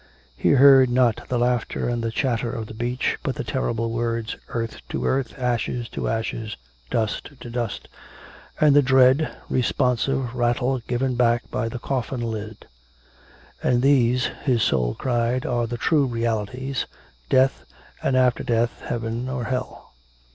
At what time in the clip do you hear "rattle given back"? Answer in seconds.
10.33-11.51